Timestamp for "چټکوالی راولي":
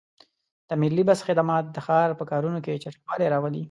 2.83-3.59